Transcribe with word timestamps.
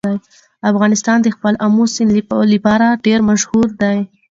افغانستان 0.71 1.17
د 1.21 1.27
خپل 1.35 1.53
آمو 1.65 1.85
سیند 1.95 2.11
لپاره 2.53 2.87
ډېر 3.05 3.19
مشهور 3.29 3.67
دی. 3.81 3.97